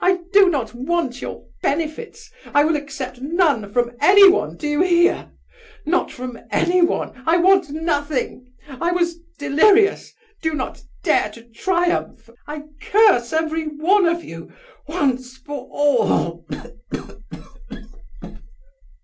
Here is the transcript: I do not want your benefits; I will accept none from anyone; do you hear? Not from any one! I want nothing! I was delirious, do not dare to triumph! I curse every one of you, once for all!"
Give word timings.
I 0.00 0.20
do 0.32 0.48
not 0.48 0.74
want 0.74 1.20
your 1.20 1.44
benefits; 1.60 2.30
I 2.54 2.62
will 2.62 2.76
accept 2.76 3.20
none 3.20 3.72
from 3.72 3.96
anyone; 4.00 4.56
do 4.56 4.68
you 4.68 4.80
hear? 4.82 5.32
Not 5.84 6.12
from 6.12 6.38
any 6.52 6.80
one! 6.82 7.20
I 7.26 7.38
want 7.38 7.70
nothing! 7.70 8.46
I 8.68 8.92
was 8.92 9.16
delirious, 9.40 10.12
do 10.40 10.54
not 10.54 10.80
dare 11.02 11.30
to 11.30 11.42
triumph! 11.50 12.30
I 12.46 12.62
curse 12.80 13.32
every 13.32 13.64
one 13.66 14.06
of 14.06 14.22
you, 14.22 14.52
once 14.86 15.36
for 15.38 15.66
all!" 15.72 16.46